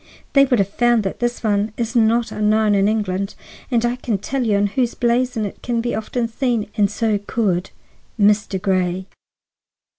They 0.33 0.45
would 0.45 0.57
have 0.57 0.67
found 0.67 1.03
that 1.03 1.19
this 1.19 1.43
one 1.43 1.73
is 1.77 1.95
not 1.95 2.31
unknown 2.31 2.73
in 2.73 2.87
England. 2.87 3.35
I 3.71 3.95
can 3.97 4.17
tell 4.17 4.43
you 4.43 4.57
on 4.57 4.65
whose 4.65 4.95
blazon 4.95 5.45
it 5.45 5.61
can 5.61 5.85
often 5.93 6.25
be 6.25 6.31
seen, 6.31 6.71
and 6.75 6.89
so 6.89 7.19
could—Mr. 7.19 8.59
Grey." 8.59 9.05